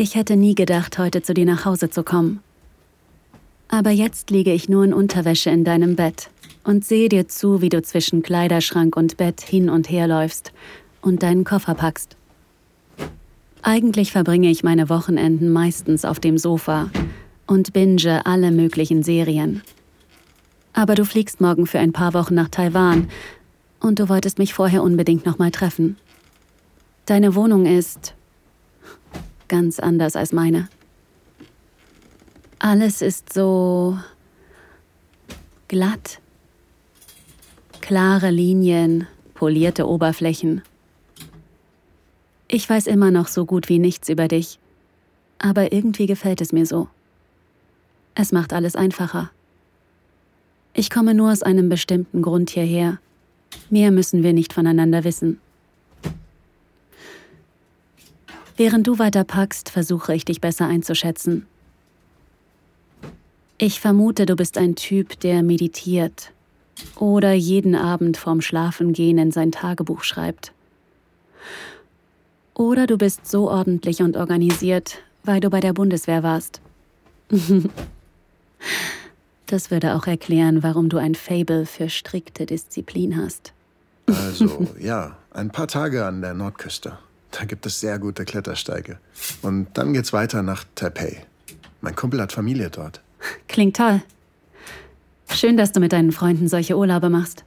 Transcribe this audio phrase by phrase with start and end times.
[0.00, 2.38] Ich hätte nie gedacht, heute zu dir nach Hause zu kommen.
[3.66, 6.30] Aber jetzt liege ich nur in Unterwäsche in deinem Bett
[6.62, 10.52] und sehe dir zu, wie du zwischen Kleiderschrank und Bett hin und her läufst
[11.02, 12.16] und deinen Koffer packst.
[13.62, 16.90] Eigentlich verbringe ich meine Wochenenden meistens auf dem Sofa
[17.48, 19.62] und binge alle möglichen Serien.
[20.74, 23.08] Aber du fliegst morgen für ein paar Wochen nach Taiwan
[23.80, 25.96] und du wolltest mich vorher unbedingt nochmal treffen.
[27.06, 28.14] Deine Wohnung ist
[29.48, 30.68] ganz anders als meine.
[32.58, 33.98] Alles ist so
[35.68, 36.20] glatt.
[37.80, 40.62] Klare Linien, polierte Oberflächen.
[42.48, 44.58] Ich weiß immer noch so gut wie nichts über dich,
[45.38, 46.88] aber irgendwie gefällt es mir so.
[48.14, 49.30] Es macht alles einfacher.
[50.74, 52.98] Ich komme nur aus einem bestimmten Grund hierher.
[53.70, 55.40] Mehr müssen wir nicht voneinander wissen.
[58.58, 61.46] Während du weiter packst, versuche ich dich besser einzuschätzen.
[63.56, 66.32] Ich vermute, du bist ein Typ, der meditiert
[66.96, 70.52] oder jeden Abend vorm Schlafengehen in sein Tagebuch schreibt.
[72.54, 76.60] Oder du bist so ordentlich und organisiert, weil du bei der Bundeswehr warst.
[79.46, 83.54] Das würde auch erklären, warum du ein Fable für strikte Disziplin hast.
[84.06, 86.98] Also, ja, ein paar Tage an der Nordküste.
[87.30, 88.98] Da gibt es sehr gute Klettersteige.
[89.42, 91.24] Und dann geht's weiter nach Taipei.
[91.80, 93.00] Mein Kumpel hat Familie dort.
[93.48, 94.02] Klingt toll.
[95.30, 97.44] Schön, dass du mit deinen Freunden solche Urlaube machst.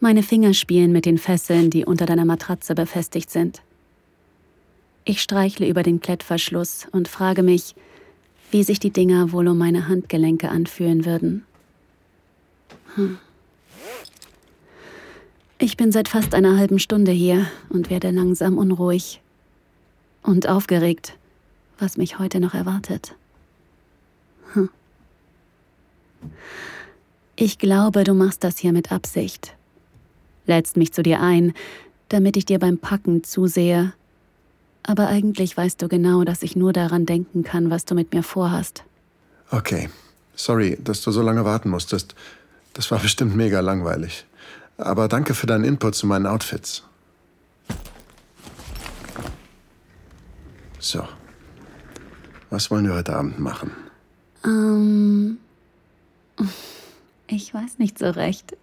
[0.00, 3.60] Meine Finger spielen mit den Fesseln, die unter deiner Matratze befestigt sind.
[5.04, 7.74] Ich streichle über den Klettverschluss und frage mich,
[8.50, 11.44] wie sich die Dinger wohl um meine Handgelenke anfühlen würden.
[12.94, 13.18] Hm.
[15.60, 19.20] Ich bin seit fast einer halben Stunde hier und werde langsam unruhig
[20.22, 21.16] und aufgeregt,
[21.78, 23.14] was mich heute noch erwartet.
[24.54, 24.70] Hm.
[27.36, 29.54] Ich glaube, du machst das hier mit Absicht.
[30.46, 31.52] Lädst mich zu dir ein,
[32.08, 33.92] damit ich dir beim Packen zusehe
[34.82, 38.22] aber eigentlich weißt du genau, dass ich nur daran denken kann, was du mit mir
[38.22, 38.84] vorhast.
[39.50, 39.88] Okay.
[40.34, 42.14] Sorry, dass du so lange warten musstest.
[42.72, 44.24] Das war bestimmt mega langweilig.
[44.80, 46.82] Aber danke für deinen Input zu meinen Outfits.
[50.78, 51.06] So.
[52.48, 53.70] Was wollen wir heute Abend machen?
[54.44, 55.38] Ähm.
[57.26, 58.56] Ich weiß nicht so recht.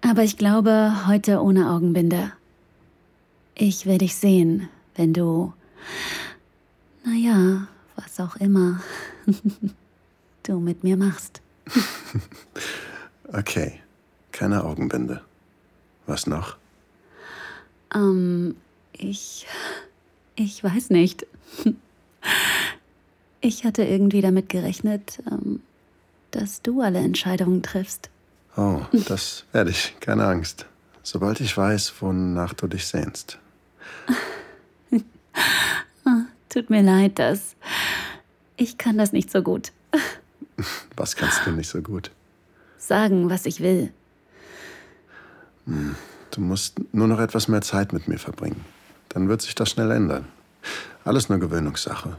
[0.00, 2.32] Aber ich glaube, heute ohne Augenbinde.
[3.54, 5.52] Ich will dich sehen, wenn du,
[7.04, 8.80] naja, was auch immer
[10.44, 11.42] du mit mir machst.
[13.32, 13.80] okay,
[14.32, 15.22] keine Augenbinde.
[16.06, 16.56] Was noch?
[17.94, 18.56] Ähm,
[18.92, 19.46] ich,
[20.36, 21.26] ich weiß nicht.
[23.40, 25.60] Ich hatte irgendwie damit gerechnet, ähm,
[26.32, 28.10] dass du alle Entscheidungen triffst.
[28.56, 30.66] Oh, das werde ich, keine Angst.
[31.04, 33.38] Sobald ich weiß, wonach du dich sehnst.
[36.48, 37.54] Tut mir leid, dass.
[38.56, 39.70] Ich kann das nicht so gut.
[40.96, 42.10] Was kannst du nicht so gut?
[42.88, 43.92] Sagen, was ich will.
[45.66, 45.94] Hm,
[46.30, 48.64] du musst nur noch etwas mehr Zeit mit mir verbringen.
[49.10, 50.24] Dann wird sich das schnell ändern.
[51.04, 52.16] Alles nur Gewöhnungssache.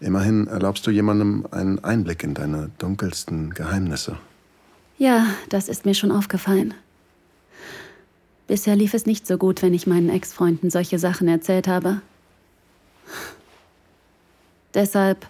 [0.00, 4.18] Immerhin erlaubst du jemandem einen Einblick in deine dunkelsten Geheimnisse.
[4.98, 6.74] Ja, das ist mir schon aufgefallen.
[8.48, 12.02] Bisher lief es nicht so gut, wenn ich meinen Ex-Freunden solche Sachen erzählt habe.
[14.74, 15.26] Deshalb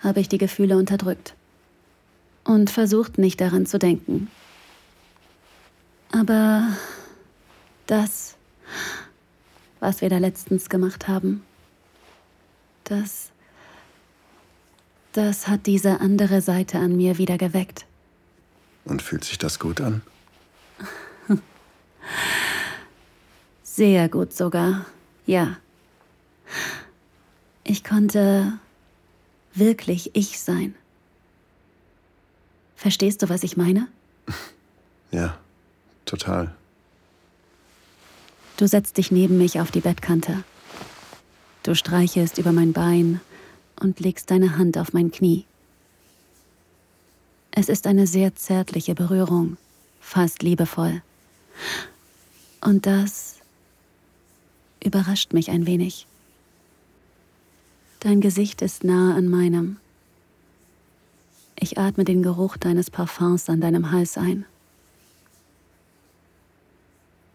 [0.00, 1.34] habe ich die Gefühle unterdrückt
[2.44, 4.30] und versucht nicht daran zu denken.
[6.12, 6.68] Aber
[7.86, 8.36] das,
[9.78, 11.42] was wir da letztens gemacht haben,
[12.84, 13.30] das,
[15.12, 17.86] das hat diese andere Seite an mir wieder geweckt.
[18.84, 20.02] Und fühlt sich das gut an?
[23.62, 24.86] Sehr gut sogar,
[25.26, 25.56] ja.
[27.62, 28.58] Ich konnte
[29.54, 30.74] wirklich ich sein.
[32.80, 33.88] Verstehst du, was ich meine?
[35.12, 35.36] Ja,
[36.04, 36.54] total.
[38.56, 40.44] Du setzt dich neben mich auf die Bettkante.
[41.64, 43.20] Du streichelst über mein Bein
[43.80, 45.46] und legst deine Hand auf mein Knie.
[47.50, 49.56] Es ist eine sehr zärtliche Berührung,
[50.00, 51.02] fast liebevoll.
[52.60, 53.40] Und das
[54.80, 56.06] überrascht mich ein wenig.
[57.98, 59.78] Dein Gesicht ist nah an meinem.
[61.62, 64.46] Ich atme den Geruch deines Parfums an deinem Hals ein.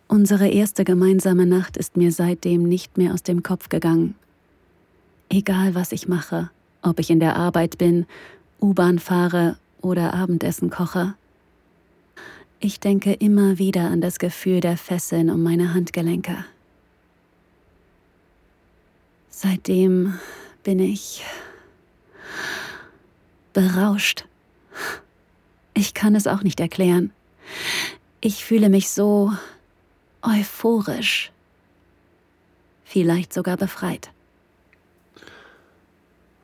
[0.08, 4.16] Unsere erste gemeinsame Nacht ist mir seitdem nicht mehr aus dem Kopf gegangen.
[5.30, 6.50] Egal was ich mache,
[6.82, 8.08] ob ich in der Arbeit bin,
[8.62, 11.14] U-Bahn fahre oder Abendessen koche.
[12.60, 16.46] Ich denke immer wieder an das Gefühl der Fesseln um meine Handgelenke.
[19.30, 20.16] Seitdem
[20.64, 21.24] bin ich
[23.56, 24.26] berauscht.
[25.74, 27.12] Ich kann es auch nicht erklären.
[28.22, 29.32] Ich fühle mich so
[30.22, 31.32] euphorisch,
[32.84, 34.12] vielleicht sogar befreit.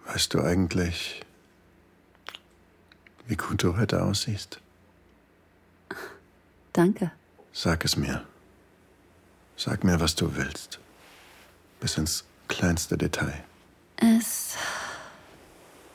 [0.06, 1.22] Weißt du eigentlich,
[3.28, 4.60] wie gut du heute aussiehst?
[6.74, 7.12] Danke.
[7.52, 8.26] Sag es mir.
[9.58, 10.80] Sag mir, was du willst.
[11.82, 13.44] Bis ins kleinste Detail.
[13.98, 14.56] Es.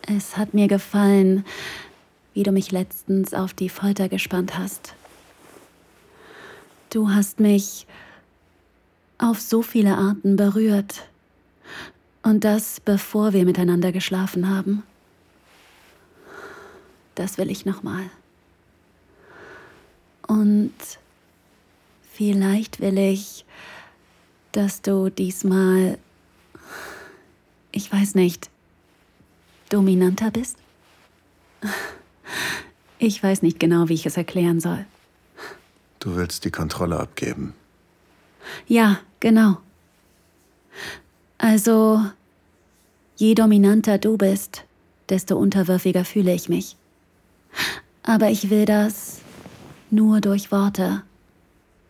[0.07, 1.45] Es hat mir gefallen,
[2.33, 4.95] wie du mich letztens auf die Folter gespannt hast.
[6.91, 7.87] Du hast mich
[9.19, 11.09] auf so viele Arten berührt.
[12.23, 14.85] Und das, bevor wir miteinander geschlafen haben.
[17.17, 18.05] Das will ich nochmal.
[20.27, 20.75] Und
[22.13, 23.45] vielleicht will ich,
[24.53, 25.99] dass du diesmal,
[27.73, 28.51] ich weiß nicht,
[29.69, 30.57] dominanter bist?
[32.99, 34.87] Ich weiß nicht genau, wie ich es erklären soll.
[36.01, 37.55] Du willst die Kontrolle abgeben.
[38.67, 39.59] Ja, genau.
[41.39, 42.03] Also,
[43.17, 44.65] je dominanter du bist,
[45.09, 46.77] desto unterwürfiger fühle ich mich.
[48.03, 49.21] Aber ich will das
[49.91, 51.03] nur durch Worte,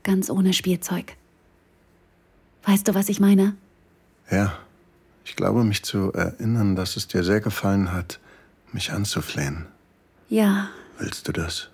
[0.02, 1.14] ganz ohne Spielzeug.
[2.64, 3.54] Weißt du, was ich meine?
[4.30, 4.58] Ja,
[5.26, 8.20] ich glaube mich zu erinnern, dass es dir sehr gefallen hat,
[8.72, 9.66] mich anzuflehen.
[10.28, 10.68] Ja.
[10.98, 11.68] Willst du das?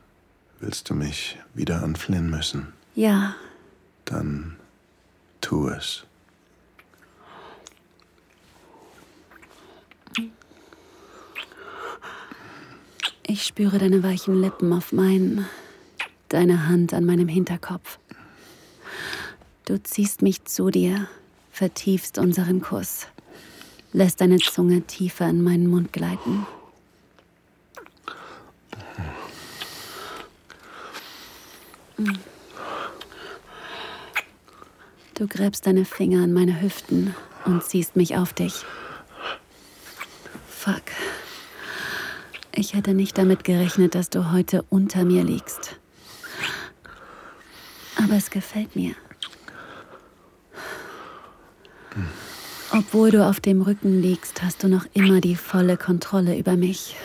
[0.58, 2.72] Willst du mich wieder anflehen müssen?
[2.94, 3.34] Ja.
[4.06, 4.56] Dann
[5.43, 6.04] tu es.
[13.25, 15.46] Ich spüre deine weichen Lippen auf meinen,
[16.28, 17.99] deine Hand an meinem Hinterkopf.
[19.66, 21.06] Du ziehst mich zu dir,
[21.50, 23.06] vertiefst unseren Kuss,
[23.92, 26.46] lässt deine Zunge tiefer in meinen Mund gleiten.
[35.14, 38.64] Du gräbst deine Finger an meine Hüften und ziehst mich auf dich.
[40.48, 40.82] Fuck.
[42.54, 45.76] Ich hätte nicht damit gerechnet, dass du heute unter mir liegst.
[47.96, 48.94] Aber es gefällt mir.
[52.74, 56.96] Obwohl du auf dem Rücken liegst, hast du noch immer die volle Kontrolle über mich.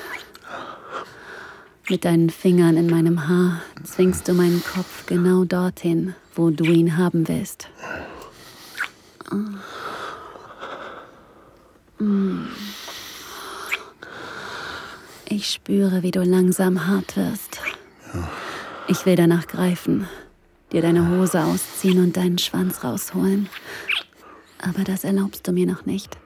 [1.89, 6.97] Mit deinen Fingern in meinem Haar zwingst du meinen Kopf genau dorthin, wo du ihn
[6.97, 7.67] haben willst.
[15.25, 17.59] Ich spüre, wie du langsam hart wirst.
[18.87, 20.07] Ich will danach greifen,
[20.71, 23.49] dir deine Hose ausziehen und deinen Schwanz rausholen.
[24.61, 26.17] Aber das erlaubst du mir noch nicht.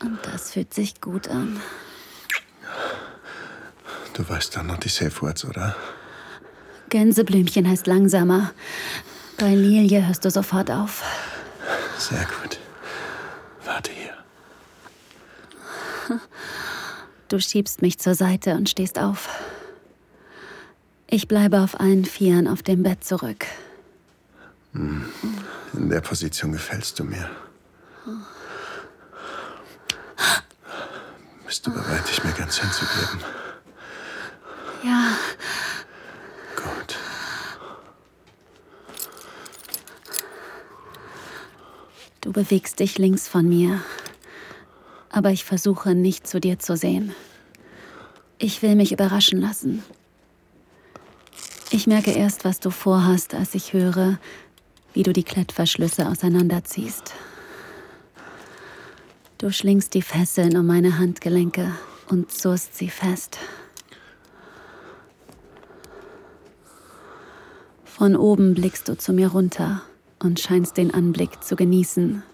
[0.00, 1.60] Und das fühlt sich gut an.
[4.14, 5.76] Du weißt dann noch die Safe Words, oder?
[6.88, 8.52] Gänseblümchen heißt langsamer.
[9.36, 11.04] Bei Lilie hörst du sofort auf.
[11.98, 12.58] Sehr gut.
[13.64, 14.14] Warte hier.
[17.28, 19.28] Du schiebst mich zur Seite und stehst auf.
[21.06, 23.46] Ich bleibe auf allen Vieren auf dem Bett zurück.
[25.78, 27.30] In der Position gefällst du mir.
[31.46, 33.20] Bist du bereit, dich mir ganz hinzugeben?
[34.82, 35.12] Ja,
[36.56, 36.96] Gut.
[42.22, 43.80] du bewegst dich links von mir.
[45.10, 47.14] Aber ich versuche nicht zu dir zu sehen.
[48.38, 49.84] Ich will mich überraschen lassen.
[51.70, 54.18] Ich merke erst, was du vorhast, als ich höre,
[54.98, 57.14] wie du die Klettverschlüsse auseinanderziehst.
[59.38, 61.70] Du schlingst die Fesseln um meine Handgelenke
[62.08, 63.38] und zurst sie fest.
[67.84, 69.82] Von oben blickst du zu mir runter
[70.18, 72.24] und scheinst den Anblick zu genießen.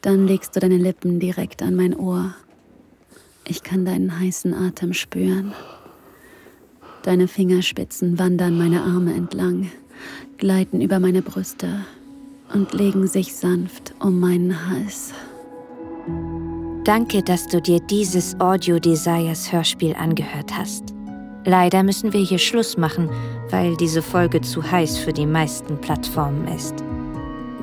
[0.00, 2.34] Dann legst du deine Lippen direkt an mein Ohr.
[3.44, 5.52] Ich kann deinen heißen Atem spüren.
[7.02, 9.70] Deine Fingerspitzen wandern meine Arme entlang,
[10.40, 11.68] gleiten über meine Brüste
[12.52, 15.12] und legen sich sanft um meinen Hals.
[16.84, 20.94] Danke, dass du dir dieses Audio Desires Hörspiel angehört hast.
[21.44, 23.08] Leider müssen wir hier Schluss machen,
[23.50, 26.74] weil diese Folge zu heiß für die meisten Plattformen ist.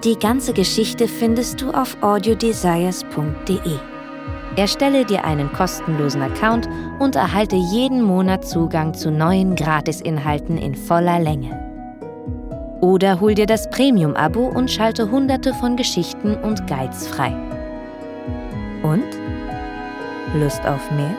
[0.04, 3.78] Die ganze Geschichte findest du auf audiodesires.de.
[4.56, 6.70] Erstelle dir einen kostenlosen Account
[7.00, 11.67] und erhalte jeden Monat Zugang zu neuen Gratisinhalten in voller Länge.
[12.82, 17.34] Oder hol dir das Premium-Abo und schalte hunderte von Geschichten und Guides frei.
[18.84, 19.04] Und?
[20.36, 21.16] Lust auf mehr?